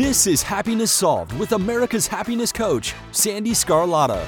[0.00, 4.24] This is Happiness Solved with America's happiness coach, Sandee Sgarlata.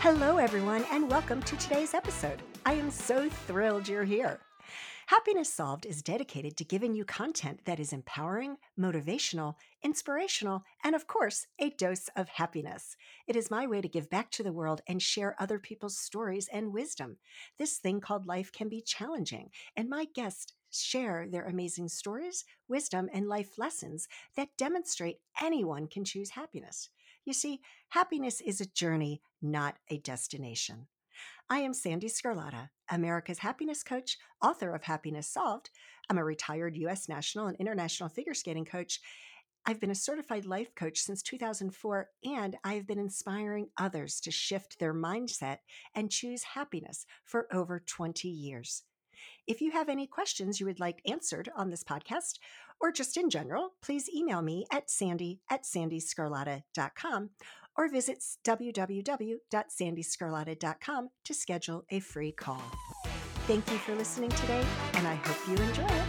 [0.00, 2.42] Hello, everyone, and welcome to today's episode.
[2.66, 4.38] I am so thrilled you're here.
[5.14, 11.06] Happiness Solved is dedicated to giving you content that is empowering, motivational, inspirational, and of
[11.06, 12.96] course, a dose of happiness.
[13.28, 16.48] It is my way to give back to the world and share other people's stories
[16.52, 17.18] and wisdom.
[17.58, 23.08] This thing called life can be challenging, and my guests share their amazing stories, wisdom,
[23.14, 26.90] and life lessons that demonstrate anyone can choose happiness.
[27.24, 27.60] You see,
[27.90, 30.88] happiness is a journey, not a destination.
[31.50, 35.70] I am Sandee Sgarlata, America's happiness coach, author of Happiness Solved.
[36.10, 37.08] I'm a retired U.S.
[37.08, 39.00] national and international figure skating coach.
[39.66, 44.78] I've been a certified life coach since 2004, and I've been inspiring others to shift
[44.78, 45.58] their mindset
[45.94, 48.82] and choose happiness for over 20 years.
[49.46, 52.38] If you have any questions you would like answered on this podcast,
[52.80, 57.30] or just in general, please email me at sandee at sandeesgarlata.com
[57.76, 62.62] or visit www.sandeesgarlata.com to schedule a free call.
[63.46, 66.02] Thank you for listening today, and I hope you enjoy it.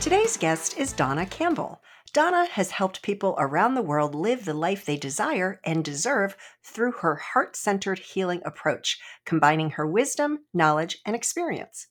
[0.00, 1.80] Today's guest is Dawna Campbell.
[2.12, 6.92] Dawna has helped people around the world live the life they desire and deserve through
[6.92, 11.86] her heart centered healing approach, combining her wisdom, knowledge, and experience.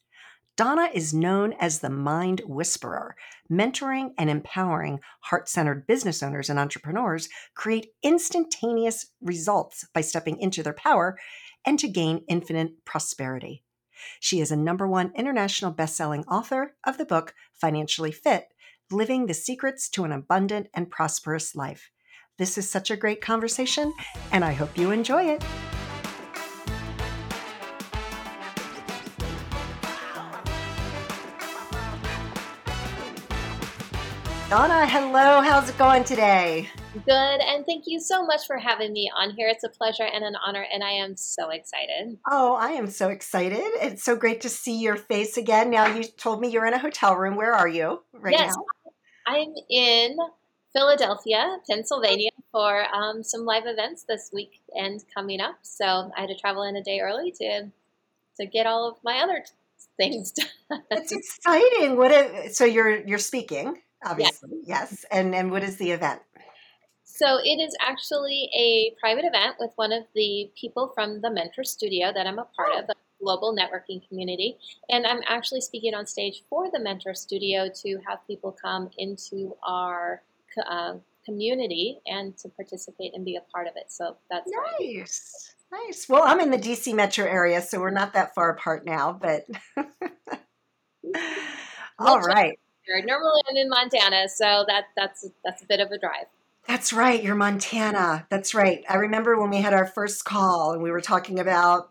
[0.56, 3.16] Dawna is known as the Mind Whisperer,
[3.52, 10.62] mentoring and empowering heart centered business owners and entrepreneurs create instantaneous results by stepping into
[10.62, 11.18] their power
[11.66, 13.64] and to gain infinite prosperity.
[14.20, 18.54] She is a number one international best-selling author of the book Financially Fit:
[18.92, 21.90] Living the Secrets to an Abundant and Prosperous Life.
[22.38, 23.92] This is such a great conversation,
[24.31, 25.44] and I hope you enjoy it.
[34.50, 35.42] Dawna, hello.
[35.42, 36.70] How's it going today?
[36.94, 37.08] Good,
[37.42, 39.48] and thank you so much for having me on here.
[39.48, 42.18] It's a pleasure and an honor, and I am so excited.
[42.30, 43.64] Oh, I am so excited.
[43.81, 45.72] It's so great to see your face again.
[45.72, 47.36] Now, you told me you're in a hotel room.
[47.36, 48.64] Where are you right yes, now?
[49.26, 50.18] I'm in
[50.74, 55.56] Philadelphia, Pennsylvania, for um, some live events this week and coming up.
[55.62, 57.72] So I had to travel in a day early to
[58.40, 59.46] to get all of my other
[59.98, 60.31] things
[60.70, 60.84] done.
[60.92, 61.98] It's exciting.
[61.98, 62.12] What?
[62.12, 64.50] A, so you're you're speaking obviously.
[64.64, 64.90] Yes.
[64.91, 65.06] yes.
[65.12, 66.22] And and what is the event?
[67.03, 71.64] So it is actually a private event with one of the people from the Mentor
[71.64, 72.80] Studio that I'm a part oh.
[72.80, 74.58] of, the global networking community.
[74.90, 79.56] And I'm actually speaking on stage for the Mentor Studio to have people come into
[79.66, 80.24] our
[80.69, 83.86] uh, community and to participate and be a part of it.
[83.92, 84.50] So that's
[84.80, 85.56] nice.
[85.72, 86.08] Nice.
[86.09, 89.46] Well, I'm in the DC metro area, so we're not that far apart now, but
[92.00, 92.59] all right.
[92.88, 96.25] Normally, I'm in Montana, so that that's that's a bit of a drive.
[96.67, 97.21] That's right.
[97.21, 98.25] You're Montana.
[98.29, 98.83] That's right.
[98.89, 101.89] I remember when we had our first call and we were talking about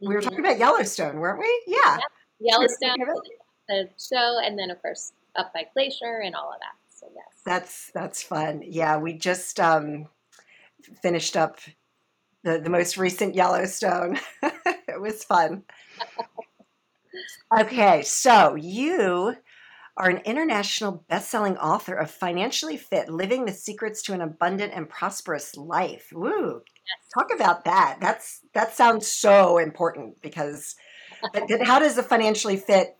[0.00, 1.62] we were talking about Yellowstone, weren't we?
[1.66, 1.98] Yeah.
[1.98, 2.52] yeah.
[2.52, 2.96] Yellowstone,
[3.68, 6.74] the show, and then of course up by Glacier and all of that.
[6.88, 7.42] So yes.
[7.44, 8.62] That's that's fun.
[8.64, 10.08] Yeah, we just um,
[11.02, 11.58] finished up
[12.42, 14.18] the the most recent Yellowstone.
[14.42, 15.64] it was fun.
[17.58, 19.36] okay, so you
[19.96, 24.88] are an international best-selling author of Financially Fit: Living the Secrets to an Abundant and
[24.88, 26.08] Prosperous Life.
[26.12, 26.62] Woo!
[26.64, 27.12] Yes.
[27.14, 27.98] Talk about that.
[28.00, 30.74] That's that sounds so important because
[31.62, 32.96] how does the financially fit?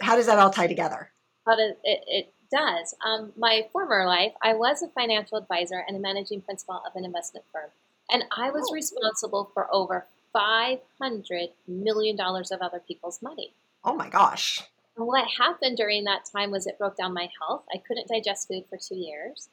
[0.00, 1.10] How does that all tie together?
[1.46, 2.94] How does it, it does.
[3.04, 7.04] Um, my former life, I was a financial advisor and a managing principal of an
[7.04, 7.70] investment firm,
[8.10, 13.52] and I was oh, responsible for over five hundred million dollars of other people's money.
[13.84, 14.62] Oh my gosh!
[14.96, 17.64] And what happened during that time was it broke down my health.
[17.74, 19.48] I couldn't digest food for two years.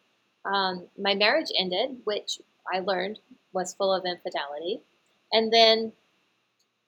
[0.45, 2.39] Um, my marriage ended, which
[2.71, 3.19] I learned
[3.53, 4.81] was full of infidelity.
[5.31, 5.93] And then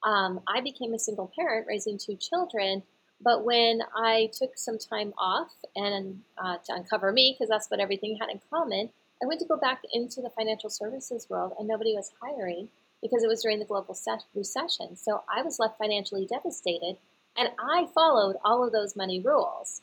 [0.04, 2.84] um, I became a single parent raising two children.
[3.22, 7.80] But when I took some time off and uh, to uncover me, because that's what
[7.80, 8.90] everything had in common,
[9.22, 12.70] I went to go back into the financial services world and nobody was hiring
[13.02, 13.98] because it was during the global
[14.36, 14.96] recession.
[14.96, 16.98] So I was left financially devastated
[17.38, 19.82] and I followed all of those money rules.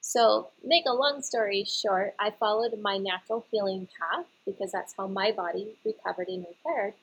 [0.00, 5.08] So, make a long story short, I followed my natural healing path because that's how
[5.08, 6.94] my body recovered and repaired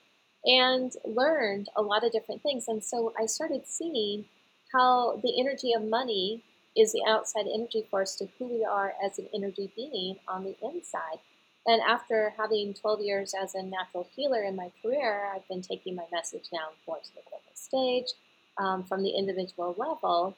[0.45, 2.67] and learned a lot of different things.
[2.67, 4.25] And so I started seeing
[4.71, 6.43] how the energy of money
[6.75, 10.55] is the outside energy force to who we are as an energy being on the
[10.61, 11.19] inside.
[11.65, 15.95] And after having 12 years as a natural healer in my career, I've been taking
[15.95, 18.13] my message now more to the global stage
[18.57, 20.35] um, from the individual level.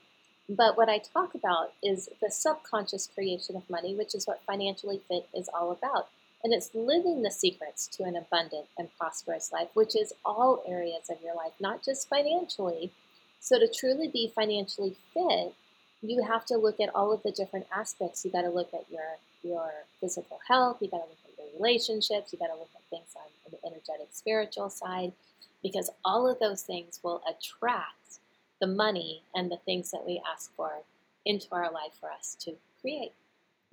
[0.47, 5.01] But what I talk about is the subconscious creation of money, which is what Financially
[5.07, 6.09] Fit is all about.
[6.43, 11.09] And it's living the secrets to an abundant and prosperous life, which is all areas
[11.09, 12.91] of your life, not just financially.
[13.39, 15.53] So, to truly be financially fit,
[16.01, 18.23] you have to look at all of the different aspects.
[18.23, 20.77] You got to look at your your physical health.
[20.81, 22.31] You got to look at your relationships.
[22.31, 25.13] You got to look at things on the energetic, spiritual side,
[25.63, 28.19] because all of those things will attract
[28.59, 30.83] the money and the things that we ask for
[31.25, 33.13] into our life for us to create.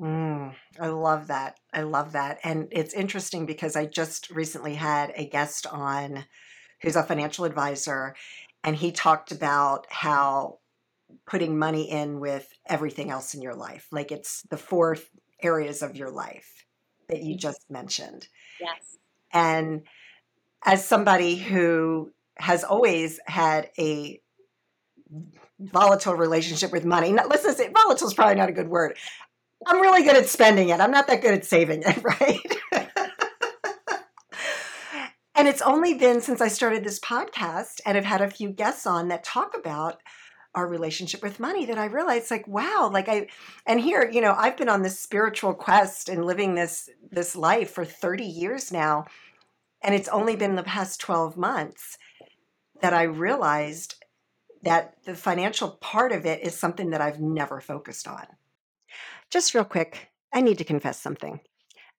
[0.00, 1.58] Mm, I love that.
[1.72, 2.40] I love that.
[2.42, 6.24] And it's interesting because I just recently had a guest on
[6.80, 8.16] who's a financial advisor,
[8.64, 10.58] and he talked about how
[11.26, 14.96] putting money in with everything else in your life, like it's the four
[15.42, 16.64] areas of your life
[17.08, 17.38] that you mm-hmm.
[17.38, 18.26] just mentioned.
[18.60, 18.96] Yes.
[19.32, 19.82] And
[20.64, 24.20] as somebody who has always had a
[25.60, 27.12] volatile relationship with money.
[27.12, 28.96] Now, let's say volatile is probably not a good word.
[29.66, 30.80] I'm really good at spending it.
[30.80, 32.40] I'm not that good at saving it, right?
[35.34, 38.86] and it's only been since I started this podcast and I've had a few guests
[38.86, 40.00] on that talk about
[40.54, 43.28] our relationship with money that I realized like wow like I
[43.64, 47.70] and here you know I've been on this spiritual quest and living this this life
[47.70, 49.06] for 30 years now
[49.82, 51.98] and it's only been the past 12 months
[52.80, 53.96] that I realized
[54.62, 58.26] that the financial part of it is something that I've never focused on.
[59.30, 61.40] Just real quick, I need to confess something.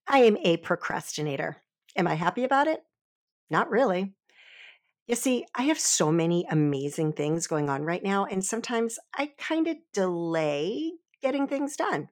[0.07, 1.57] I am a procrastinator.
[1.95, 2.83] Am I happy about it?
[3.49, 4.13] Not really.
[5.07, 9.31] You see, I have so many amazing things going on right now, and sometimes I
[9.37, 12.09] kind of delay getting things done.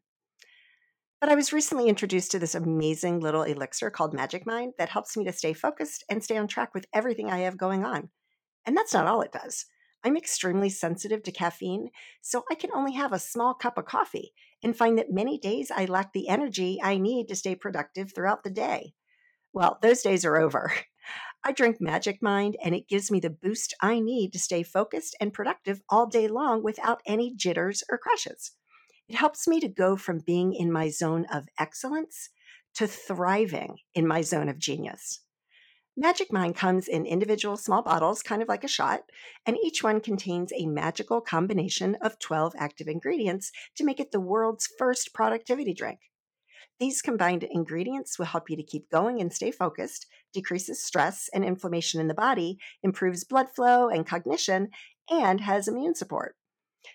[1.22, 5.16] But I was recently introduced to this amazing little elixir called Magic Mind that helps
[5.16, 8.10] me to stay focused and stay on track with everything I have going on.
[8.66, 9.68] And that's not all it does.
[10.04, 11.90] I'm extremely sensitive to caffeine,
[12.24, 14.34] so I can only have a small cup of coffee
[14.64, 18.44] and find that many days I lack the energy I need to stay productive throughout
[18.44, 18.96] the day.
[19.54, 20.74] Well, those days are over.
[21.44, 25.16] I drink Magic Mind and it gives me the boost I need to stay focused
[25.22, 28.54] and productive all day long without any jitters or crashes.
[29.12, 32.30] It helps me to go from being in my zone of excellence
[32.76, 35.20] to thriving in my zone of genius.
[35.98, 39.02] Magic Mind comes in individual small bottles, kind of like a shot,
[39.46, 44.22] and each one contains a magical combination of 12 active ingredients to make it the
[44.22, 46.00] world's first productivity drink.
[46.80, 51.44] These combined ingredients will help you to keep going and stay focused, decreases stress and
[51.44, 54.70] inflammation in the body, improves blood flow and cognition,
[55.10, 56.38] and has immune support.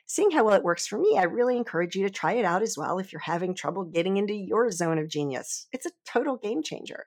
[0.07, 2.63] Seeing how well it works for me, I really encourage you to try it out
[2.63, 5.67] as well if you're having trouble getting into your zone of genius.
[5.73, 7.07] It's a total game changer.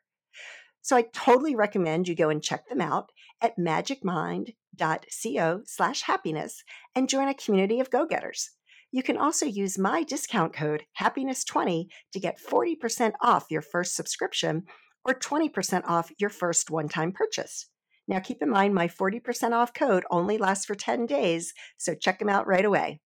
[0.81, 3.11] So I totally recommend you go and check them out
[3.41, 6.63] at magicmind.co slash happiness
[6.95, 8.51] and join a community of go-getters.
[8.91, 14.63] You can also use my discount code happiness20 to get 40% off your first subscription
[15.05, 17.67] or 20% off your first one-time purchase.
[18.09, 22.17] Now keep in mind my 40% off code only lasts for 10 days, so check
[22.17, 22.99] them out right away.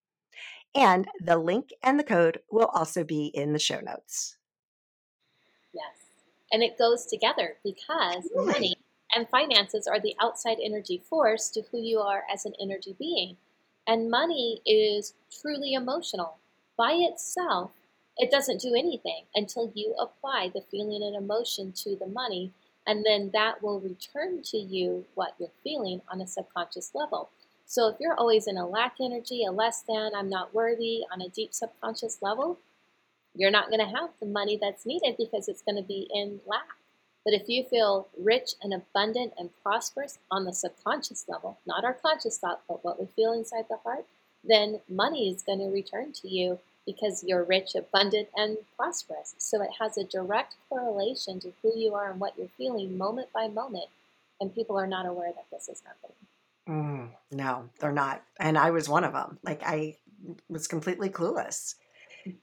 [0.73, 4.37] And the link and the code will also be in the show notes.
[5.73, 5.93] Yes.
[6.53, 8.51] And it goes together because really?
[8.53, 8.75] money
[9.13, 13.35] and finances are the outside energy force to who you are as an energy being.
[13.85, 16.37] And money is truly emotional.
[16.77, 17.71] By itself,
[18.17, 22.53] it doesn't do anything until you apply the feeling and emotion to the money,
[22.85, 27.29] and then that will return to you what you're feeling on a subconscious level.
[27.65, 31.21] So if you're always in a lack energy, a less than, I'm not worthy on
[31.21, 32.59] a deep subconscious level,
[33.35, 36.41] you're not going to have the money that's needed because it's going to be in
[36.45, 36.67] lack.
[37.25, 41.93] But if you feel rich and abundant and prosperous on the subconscious level, not our
[41.93, 44.05] conscious thought, but what we feel inside the heart,
[44.43, 49.35] then money is going to return to you because you're rich, abundant, and prosperous.
[49.37, 53.29] So it has a direct correlation to who you are and what you're feeling moment
[53.33, 53.87] by moment.
[54.41, 56.17] And people are not aware that this is happening.
[56.67, 58.23] Mm, no, they're not.
[58.39, 59.39] And I was one of them.
[59.43, 59.97] Like I
[60.49, 61.75] was completely clueless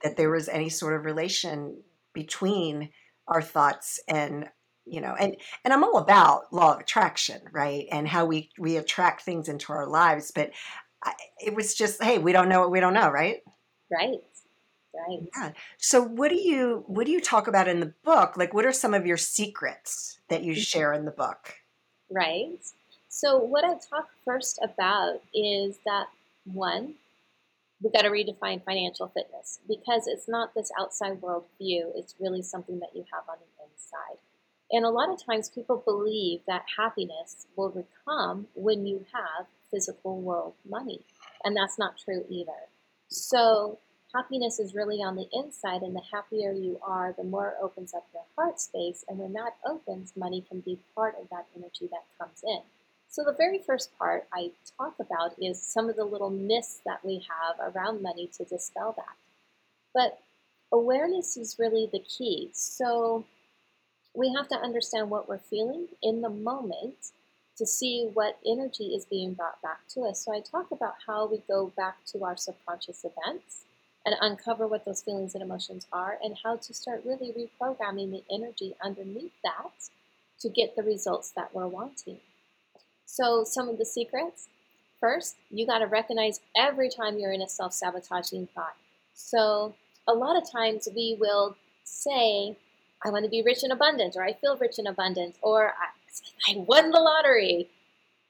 [0.03, 1.83] that there was any sort of relation
[2.13, 2.91] between
[3.29, 4.49] our thoughts and
[4.85, 8.77] you know and and i'm all about law of attraction right and how we we
[8.77, 10.51] attract things into our lives but
[11.03, 13.41] I, it was just hey we don't know what we don't know right
[13.91, 14.19] right
[14.95, 18.53] right yeah so what do you what do you talk about in the book like
[18.53, 20.61] what are some of your secrets that you mm-hmm.
[20.61, 21.55] share in the book
[22.11, 22.61] right
[23.09, 26.07] so what i talk first about is that
[26.45, 26.95] one
[27.83, 31.93] we've got to redefine financial fitness because it's not this outside world view.
[31.95, 34.19] It's really something that you have on the inside.
[34.71, 40.21] And a lot of times people believe that happiness will come when you have physical
[40.21, 41.01] world money.
[41.45, 42.69] And that's not true either.
[43.09, 43.79] So
[44.15, 47.95] happiness is really on the inside, and the happier you are, the more it opens
[47.95, 49.05] up your heart space.
[49.09, 52.61] And when that opens, money can be part of that energy that comes in.
[53.09, 57.05] So, the very first part I talk about is some of the little myths that
[57.05, 59.17] we have around money to dispel that.
[59.93, 60.21] But
[60.73, 62.51] awareness is really the key.
[62.53, 63.25] So,
[64.15, 67.13] we have to understand what we're feeling in the moment
[67.57, 70.25] to see what energy is being brought back to us.
[70.25, 73.65] So, I talk about how we go back to our subconscious events
[74.07, 78.23] and uncover what those feelings and emotions are and how to start really reprogramming the
[78.31, 79.89] energy underneath that
[80.41, 82.19] to get the results that we're wanting.
[83.05, 84.49] So, some of the secrets
[85.01, 88.77] first, you got to recognize every time you're in a self sabotaging thought.
[89.15, 89.75] So,
[90.09, 92.57] a lot of times we will say,
[93.05, 96.53] I want to be rich and abundant, or I feel rich and abundant, or I,
[96.53, 97.69] I won the lottery.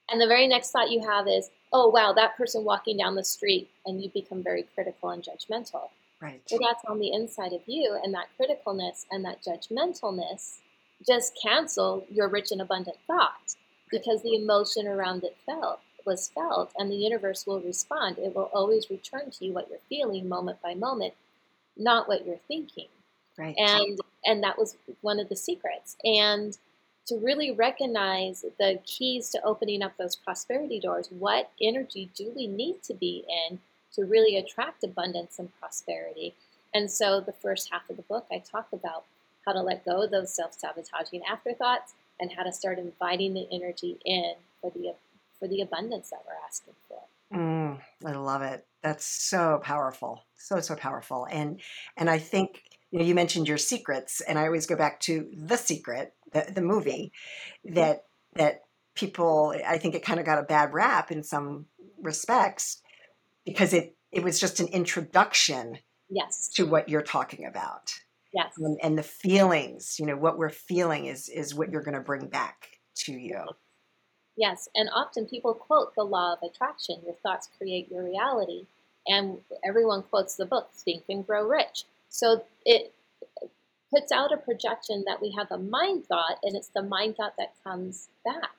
[0.09, 3.23] And the very next thought you have is, oh, wow, that person walking down the
[3.23, 5.89] street, and you become very critical and judgmental.
[6.21, 6.41] Right.
[6.45, 10.57] So that's on the inside of you, and that criticalness and that judgmentalness
[11.05, 13.55] just cancel your rich and abundant thought
[13.89, 18.17] because the emotion around it felt was felt, and the universe will respond.
[18.17, 21.13] It will always return to you what you're feeling moment by moment,
[21.77, 22.87] not what you're thinking.
[23.37, 23.55] Right.
[23.57, 25.97] And and that was one of the secrets.
[26.03, 26.57] And
[27.07, 31.09] to really recognize the keys to opening up those prosperity doors.
[31.09, 33.59] What energy do we need to be in
[33.95, 36.35] to really attract abundance and prosperity?
[36.73, 39.03] And so, the first half of the book, I talk about
[39.45, 43.47] how to let go of those self sabotaging afterthoughts and how to start inviting the
[43.51, 44.93] energy in for the,
[45.39, 46.99] for the abundance that we're asking for.
[47.33, 48.65] Mm, I love it.
[48.83, 50.23] That's so powerful.
[50.35, 51.27] So, so powerful.
[51.29, 51.59] And,
[51.97, 55.29] and I think, you know, you mentioned your secrets, and I always go back to
[55.33, 57.11] the secret the, the movie
[57.65, 58.61] that that
[58.95, 61.65] people I think it kind of got a bad rap in some
[62.01, 62.81] respects
[63.45, 66.49] because it it was just an introduction yes.
[66.55, 67.93] to what you're talking about.
[68.33, 68.53] Yes.
[68.57, 72.01] And, and the feelings you know what we're feeling is is what you're going to
[72.01, 73.43] bring back to you.
[74.37, 77.01] Yes and often people quote the law of attraction.
[77.05, 78.65] Your thoughts create your reality.
[79.07, 81.85] And everyone quotes the book think and grow rich.
[82.09, 82.93] So it
[83.93, 87.35] puts out a projection that we have a mind thought and it's the mind thought
[87.37, 88.51] that comes back.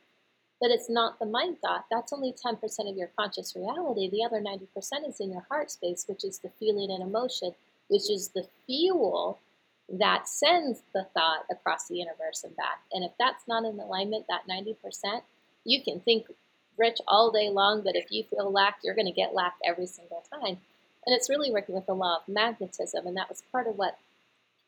[0.60, 1.86] But it's not the mind thought.
[1.90, 4.08] That's only 10% of your conscious reality.
[4.08, 7.54] The other 90% is in your heart space, which is the feeling and emotion,
[7.88, 9.40] which is the fuel
[9.88, 12.80] that sends the thought across the universe and back.
[12.92, 15.22] And if that's not in alignment, that 90%,
[15.64, 16.26] you can think
[16.78, 19.86] rich all day long, but if you feel lacked, you're going to get lacked every
[19.86, 20.58] single time.
[21.04, 23.06] And it's really working with the law of magnetism.
[23.06, 23.98] And that was part of what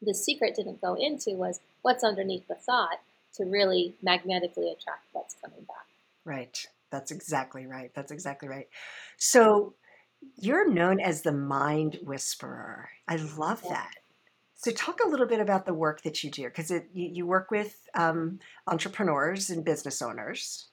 [0.02, 3.00] the secret didn't go into was what's underneath the thought
[3.34, 5.86] to really magnetically attract what's coming back.
[6.24, 6.66] Right.
[6.90, 7.90] That's exactly right.
[7.94, 8.68] That's exactly right.
[9.18, 9.74] So
[10.36, 12.88] you're known as the mind whisperer.
[13.08, 13.74] I love yeah.
[13.74, 13.94] that.
[14.54, 17.50] So talk a little bit about the work that you do because you, you, work
[17.50, 20.68] with um, entrepreneurs and business owners,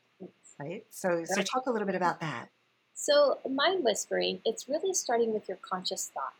[0.60, 0.86] right?
[0.92, 2.50] So, so talk a little bit about that.
[2.94, 6.34] So mind whispering, it's really starting with your conscious thought.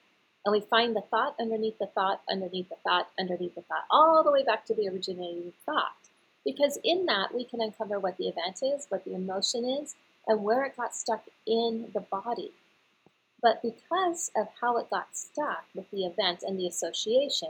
[0.46, 4.24] And we find the thought underneath the thought, underneath the thought, underneath the thought, all
[4.24, 5.96] the way back to the originating thought.
[6.44, 9.96] Because in that, we can uncover what the event is, what the emotion is,
[10.28, 12.52] and where it got stuck in the body.
[13.42, 17.50] But because of how it got stuck with the event and the association,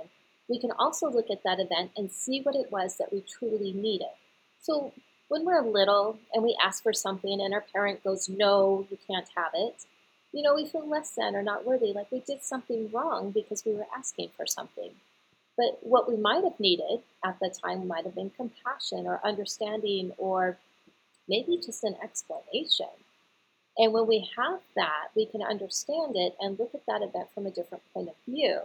[0.50, 3.72] we can also look at that event and see what it was that we truly
[3.72, 4.08] needed.
[4.62, 4.94] So
[5.30, 9.28] when we're little and we ask for something and our parent goes, No, you can't
[9.36, 9.86] have it,
[10.34, 13.66] you know, we feel less than or not worthy, like we did something wrong because
[13.66, 14.92] we were asking for something.
[15.58, 20.14] But what we might have needed at the time might have been compassion or understanding
[20.18, 20.58] or
[21.28, 22.88] maybe just an explanation.
[23.78, 27.46] And when we have that, we can understand it and look at that event from
[27.46, 28.60] a different point of view.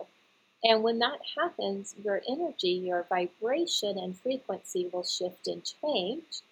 [0.65, 6.43] And when that happens, your energy, your vibration, and frequency will shift and change.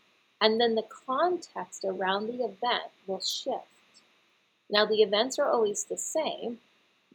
[0.40, 3.66] And then the context around the event will shift.
[4.74, 6.58] Now, the events are always the same,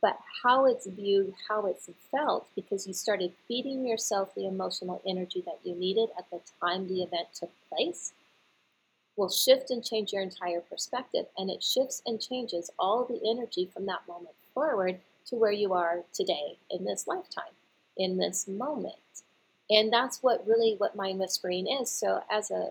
[0.01, 5.43] but how it's viewed, how it's felt, because you started feeding yourself the emotional energy
[5.45, 8.13] that you needed at the time the event took place,
[9.17, 11.25] will shift and change your entire perspective.
[11.37, 15.73] And it shifts and changes all the energy from that moment forward to where you
[15.73, 17.51] are today in this lifetime,
[17.97, 18.95] in this moment.
[19.69, 21.91] And that's what really what mind whispering is.
[21.91, 22.69] So as a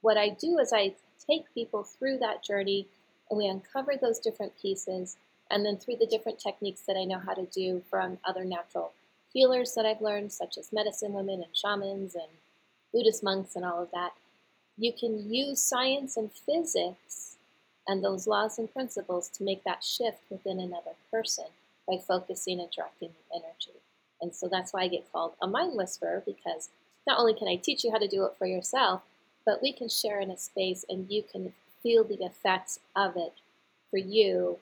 [0.00, 0.94] what I do is I
[1.28, 2.86] take people through that journey
[3.30, 5.16] and we uncover those different pieces
[5.50, 8.92] And then through the different techniques that I know how to do from other natural
[9.32, 12.30] healers that I've learned, such as medicine women and shamans and
[12.92, 14.12] Buddhist monks and all of that,
[14.76, 17.36] you can use science and physics
[17.86, 21.46] and those laws and principles to make that shift within another person
[21.86, 23.78] by focusing and directing the energy.
[24.20, 26.70] And so that's why I get called a mind whisperer because
[27.06, 29.02] not only can I teach you how to do it for yourself,
[29.44, 31.52] but we can share in a space and you can
[31.86, 33.34] feel the effects of it
[33.90, 34.58] for you.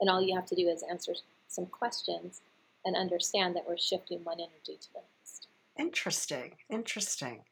[0.00, 1.12] And all you have to do is answer
[1.46, 2.40] some questions
[2.86, 5.48] and understand that we're shifting one energy to the next.
[5.78, 6.52] Interesting.
[6.70, 7.42] Interesting.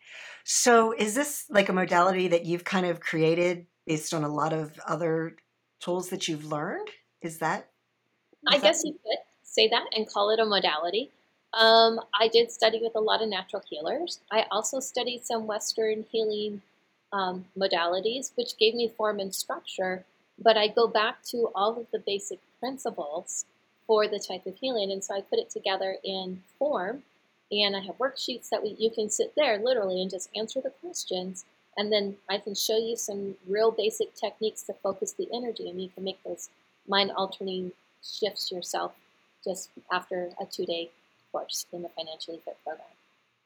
[0.44, 4.54] So, is this like a modality that you've kind of created based on a lot
[4.54, 5.36] of other
[5.80, 6.88] tools that you've learned?
[7.20, 7.68] Is that?
[8.32, 8.62] Is I that...
[8.62, 11.10] guess you could say that and call it a modality.
[11.52, 14.20] Um, I did study with a lot of natural healers.
[14.30, 16.62] I also studied some Western healing
[17.12, 20.04] um, modalities, which gave me form and structure.
[20.38, 23.44] But I go back to all of the basic principles
[23.86, 27.02] for the type of healing, and so I put it together in form.
[27.50, 30.70] And I have worksheets that we, you can sit there literally and just answer the
[30.70, 31.44] questions,
[31.76, 35.80] and then I can show you some real basic techniques to focus the energy, and
[35.80, 36.48] you can make those
[36.88, 38.92] mind altering shifts yourself
[39.44, 40.90] just after a two day
[41.30, 42.86] course in the Financially Fit program.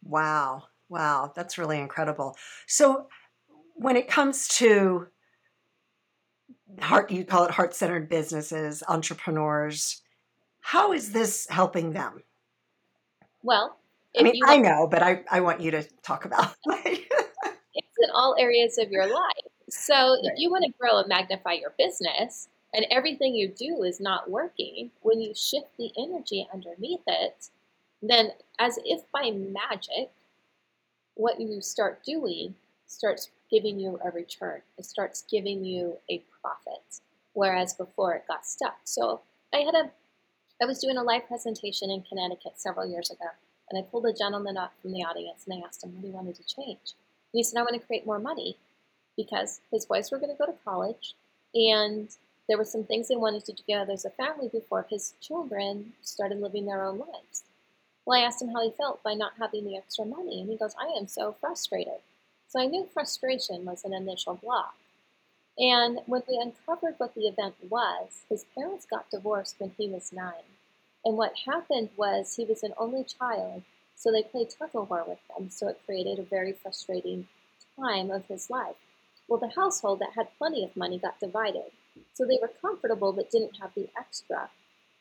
[0.06, 0.64] Wow.
[0.88, 1.32] Wow.
[1.34, 2.36] That's really incredible.
[2.66, 3.06] So,
[3.76, 5.06] when it comes to
[6.80, 10.02] heart, you call it heart centered businesses, entrepreneurs,
[10.60, 12.22] how is this helping them?
[13.42, 13.78] Well,
[14.18, 18.34] I mean, I know, but I, I want you to talk about it's in all
[18.38, 19.52] areas of your life.
[19.68, 20.18] So, right.
[20.22, 24.30] if you want to grow and magnify your business, and everything you do is not
[24.30, 27.50] working, when you shift the energy underneath it,
[28.02, 30.10] then as if by magic,
[31.14, 32.54] what you start doing
[32.86, 34.62] starts giving you a return.
[34.78, 37.00] It starts giving you a profit,
[37.32, 38.78] whereas before it got stuck.
[38.84, 39.20] So
[39.52, 39.90] I had a,
[40.60, 43.26] I was doing a live presentation in Connecticut several years ago,
[43.70, 46.10] and I pulled a gentleman up from the audience and I asked him what he
[46.10, 46.94] wanted to change.
[47.32, 48.56] And he said, I want to create more money
[49.16, 51.14] because his boys were going to go to college
[51.54, 52.08] and
[52.48, 55.92] there were some things they wanted to do together as a family before his children
[56.02, 57.42] started living their own lives.
[58.04, 60.56] Well, I asked him how he felt by not having the extra money, and he
[60.56, 62.00] goes, I am so frustrated.
[62.48, 64.76] So I knew frustration was an initial block.
[65.58, 70.12] And when we uncovered what the event was, his parents got divorced when he was
[70.12, 70.44] nine.
[71.04, 73.62] And what happened was he was an only child,
[73.94, 77.28] so they played tug of war with him, so it created a very frustrating
[77.78, 78.76] time of his life.
[79.28, 81.72] Well, the household that had plenty of money got divided,
[82.12, 84.50] so they were comfortable but didn't have the extra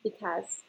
[0.04, 0.64] because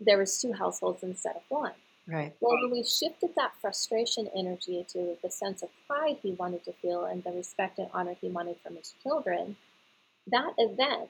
[0.00, 1.72] there was two households instead of one.
[2.06, 2.34] Right.
[2.40, 6.72] Well, when we shifted that frustration energy to the sense of pride he wanted to
[6.74, 9.56] feel and the respect and honor he wanted from his children,
[10.26, 11.08] that event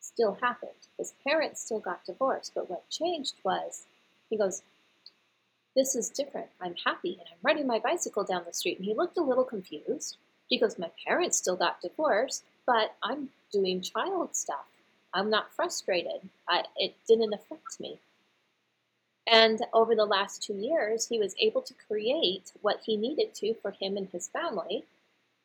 [0.00, 0.72] still happened.
[0.98, 3.86] His parents still got divorced, but what changed was
[4.28, 4.62] he goes,
[5.74, 6.48] This is different.
[6.60, 8.76] I'm happy and I'm riding my bicycle down the street.
[8.78, 10.18] And he looked a little confused.
[10.48, 14.66] He goes, My parents still got divorced, but I'm doing child stuff.
[15.14, 16.28] I'm not frustrated.
[16.48, 17.98] I, it didn't affect me.
[19.26, 23.54] And over the last two years, he was able to create what he needed to
[23.54, 24.84] for him and his family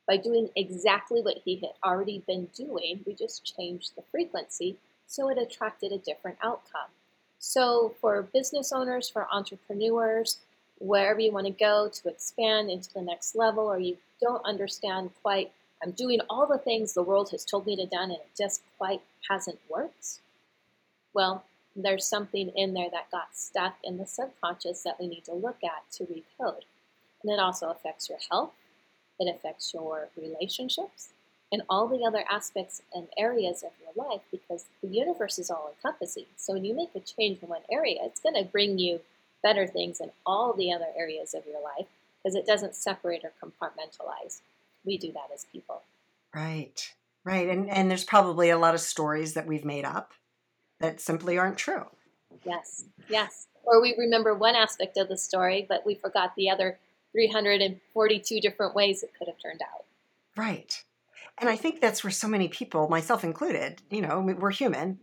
[0.07, 3.01] by doing exactly what he had already been doing.
[3.05, 6.89] We just changed the frequency so it attracted a different outcome.
[7.39, 10.39] So, for business owners, for entrepreneurs,
[10.79, 15.11] wherever you want to go to expand into the next level, or you don't understand
[15.21, 15.51] quite,
[15.83, 18.61] I'm doing all the things the world has told me to do and it just
[18.77, 20.19] quite hasn't worked.
[21.13, 25.33] Well, there's something in there that got stuck in the subconscious that we need to
[25.33, 26.61] look at to recode.
[27.21, 28.53] And it also affects your health,
[29.19, 31.09] it affects your relationships,
[31.51, 35.73] and all the other aspects and areas of your life because the universe is all
[35.75, 36.25] encompassing.
[36.37, 39.01] So when you make a change in one area, it's going to bring you
[39.43, 41.87] better things in all the other areas of your life
[42.23, 44.41] because it doesn't separate or compartmentalize.
[44.85, 45.81] We do that as people.
[46.33, 46.93] Right.
[47.23, 47.49] Right.
[47.49, 50.13] And and there's probably a lot of stories that we've made up
[50.79, 51.85] that simply aren't true.
[52.45, 53.47] Yes, yes.
[53.63, 56.77] Or we remember one aspect of the story, but we forgot the other
[57.13, 59.85] 342 different ways it could have turned out.
[60.35, 60.83] Right.
[61.37, 64.99] And I think that's where so many people, myself included, you know, we're human.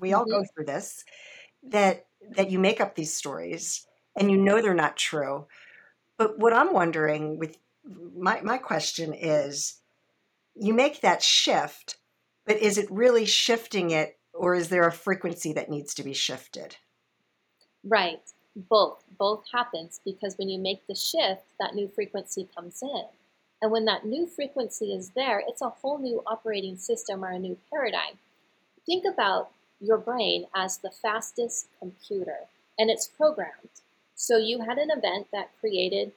[0.00, 0.32] We all mm-hmm.
[0.32, 1.04] go through this.
[1.70, 2.06] That
[2.36, 5.46] that you make up these stories and you know they're not true.
[6.18, 7.58] But what I'm wondering with
[8.16, 9.80] my my question is
[10.54, 11.96] you make that shift,
[12.46, 16.12] but is it really shifting it or is there a frequency that needs to be
[16.12, 16.76] shifted?
[17.84, 18.20] Right.
[18.56, 19.04] Both.
[19.18, 23.04] Both happens because when you make the shift, that new frequency comes in.
[23.62, 27.38] And when that new frequency is there, it's a whole new operating system or a
[27.38, 28.18] new paradigm.
[28.84, 32.40] Think about your brain as the fastest computer,
[32.78, 33.80] and it's programmed.
[34.14, 36.12] So you had an event that created,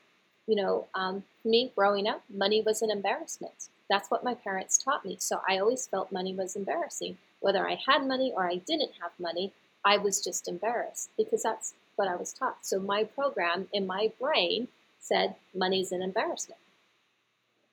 [0.46, 3.70] you know, um, me growing up, money was an embarrassment.
[3.90, 5.16] That's what my parents taught me.
[5.20, 7.18] So I always felt money was embarrassing.
[7.40, 9.54] Whether I had money or I didn't have money,
[9.86, 12.66] I was just embarrassed because that's what I was taught.
[12.66, 14.68] So my program in my brain
[15.00, 16.60] said money's an embarrassment.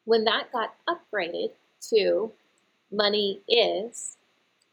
[0.04, 1.50] When that got upgraded
[1.90, 2.32] to
[2.92, 4.16] money is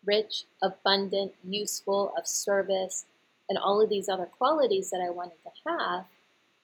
[0.05, 3.05] rich, abundant, useful, of service,
[3.49, 6.05] and all of these other qualities that I wanted to have,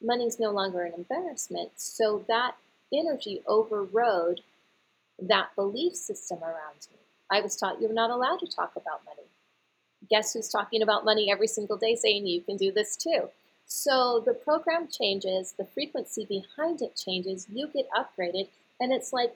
[0.02, 1.72] money is no longer an embarrassment.
[1.76, 2.56] So that
[2.94, 4.42] energy overrode
[5.20, 6.98] that belief system around me.
[7.32, 9.28] I was taught you're not allowed to talk about money.
[10.10, 13.30] Guess who's talking about money every single day saying you can do this too?
[13.66, 18.48] So the program changes, the frequency behind it changes, you get upgraded,
[18.80, 19.36] and it's like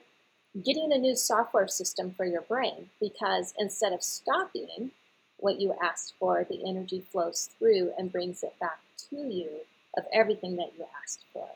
[0.64, 4.90] getting a new software system for your brain because instead of stopping
[5.38, 8.78] what you asked for, the energy flows through and brings it back
[9.10, 9.48] to you
[9.96, 11.48] of everything that you asked for.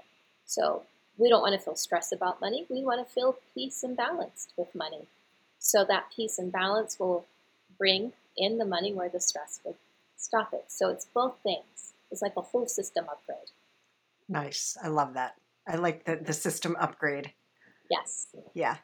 [0.44, 0.82] So
[1.18, 2.66] we don't want to feel stress about money.
[2.68, 5.06] We want to feel peace and balanced with money.
[5.66, 7.26] So that peace and balance will
[7.76, 9.74] bring in the money where the stress would
[10.16, 10.66] stop it.
[10.68, 11.94] So it's both things.
[12.12, 13.50] It's like a whole system upgrade.
[14.28, 14.76] Nice.
[14.80, 15.34] I love that.
[15.66, 17.32] I like the, the system upgrade.
[17.90, 18.28] Yes.
[18.54, 18.76] Yeah.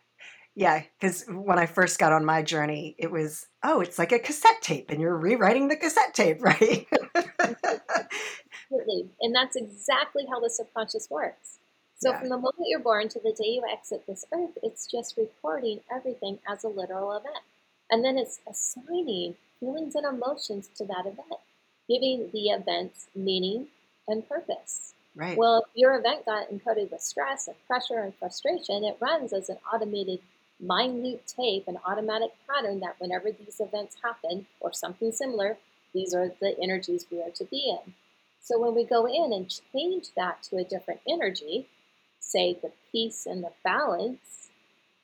[0.57, 0.83] Yeah.
[0.99, 4.61] Because when I first got on my journey, it was, oh, it's like a cassette
[4.61, 6.89] tape and you're rewriting the cassette tape, right?
[7.15, 9.09] Absolutely.
[9.21, 11.61] And that's exactly how the subconscious works.
[12.03, 12.19] So yeah.
[12.19, 15.79] from the moment you're born to the day you exit this earth, it's just recording
[15.89, 17.45] everything as a literal event.
[17.93, 21.41] And then it's assigning feelings and emotions to that event,
[21.89, 23.69] giving the event meaning
[24.09, 24.95] and purpose.
[25.15, 25.39] Right.
[25.39, 29.49] Well, if your event got encoded with stress and pressure and frustration, it runs as
[29.49, 30.19] an automated
[30.59, 35.57] mind loop tape, an automatic pattern that whenever these events happen or something similar,
[35.95, 37.95] these are the energies we are to be in.
[38.41, 41.69] So when we go in and change that to a different energy,
[42.23, 44.49] say the peace and the balance,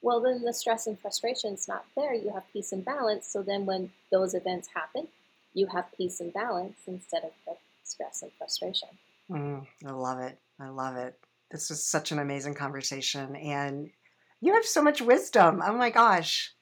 [0.00, 2.14] well, then the stress and frustration is not there.
[2.14, 3.26] You have peace and balance.
[3.26, 5.08] So then when those events happen,
[5.54, 8.88] you have peace and balance instead of the stress and frustration.
[9.30, 10.38] Mm, I love it.
[10.60, 11.18] I love it.
[11.50, 13.34] This was such an amazing conversation.
[13.36, 13.90] And
[14.40, 15.62] you have so much wisdom.
[15.64, 16.52] Oh my gosh.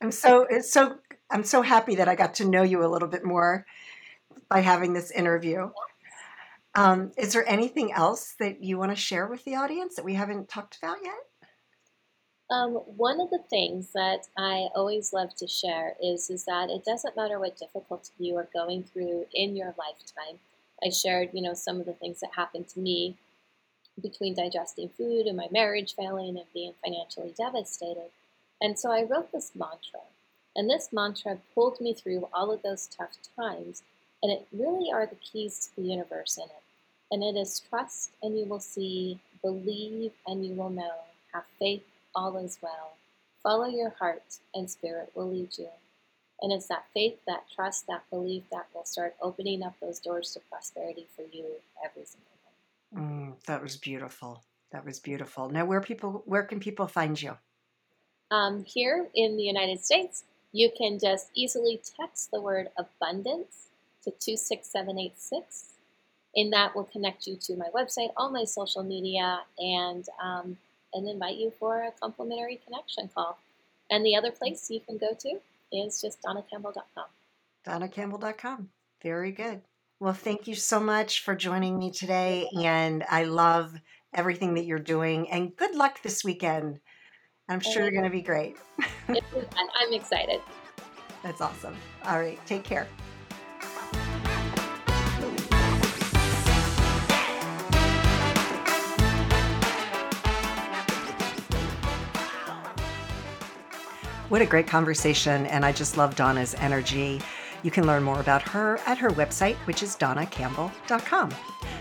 [0.00, 0.98] I'm so it's so
[1.30, 3.66] I'm so happy that I got to know you a little bit more
[4.48, 5.70] by having this interview.
[6.78, 10.14] Um, is there anything else that you want to share with the audience that we
[10.14, 11.48] haven't talked about yet?
[12.50, 16.84] Um, one of the things that I always love to share is is that it
[16.84, 20.38] doesn't matter what difficulty you are going through in your lifetime.
[20.80, 23.16] I shared, you know, some of the things that happened to me
[24.00, 28.10] between digesting food and my marriage failing and being financially devastated.
[28.60, 30.06] And so I wrote this mantra.
[30.54, 33.82] And this mantra pulled me through all of those tough times.
[34.22, 36.62] And it really are the keys to the universe in it.
[37.10, 40.92] And it is trust and you will see, believe and you will know,
[41.32, 41.82] have faith,
[42.14, 42.96] all is well.
[43.42, 45.68] Follow your heart and spirit will lead you.
[46.40, 50.32] And it's that faith, that trust, that belief that will start opening up those doors
[50.34, 51.46] to prosperity for you
[51.84, 53.00] every single day.
[53.00, 54.44] Mm, that was beautiful.
[54.70, 55.48] That was beautiful.
[55.48, 57.36] Now, where people, where can people find you?
[58.30, 63.68] Um, here in the United States, you can just easily text the word abundance
[64.04, 65.72] to 26786.
[66.36, 70.56] And that will connect you to my website, all my social media, and um,
[70.92, 73.38] and invite you for a complimentary connection call.
[73.90, 75.40] And the other place you can go to
[75.72, 77.06] is just dawnacampbell.com.
[77.66, 78.68] dawnacampbell.com.
[79.02, 79.62] Very good.
[80.00, 82.48] Well, thank you so much for joining me today.
[82.62, 83.74] And I love
[84.14, 85.30] everything that you're doing.
[85.30, 86.80] And good luck this weekend.
[87.48, 88.56] I'm sure you're going to be great.
[89.08, 90.40] I'm excited.
[91.22, 91.76] That's awesome.
[92.04, 92.38] All right.
[92.46, 92.86] Take care.
[104.28, 105.46] What a great conversation.
[105.46, 107.20] And I just love Dawna's energy.
[107.62, 111.34] You can learn more about her at her website, which is dawnacampbell.com.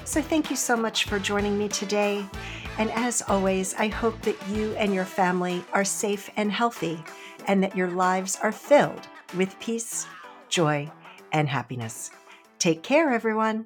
[0.06, 2.26] So thank you so much for joining me today.
[2.78, 7.04] And as always, I hope that you and your family are safe and healthy
[7.48, 10.08] and that your lives are filled with peace,
[10.48, 10.90] joy,
[11.32, 12.12] and happiness.
[12.60, 13.66] Take care, everyone.